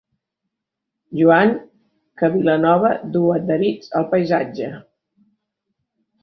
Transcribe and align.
Joan 1.17 1.51
que 2.21 2.29
Vilanova 2.37 2.91
du 3.17 3.21
adherits 3.37 3.93
al 4.01 4.09
paisatge. 4.15 4.73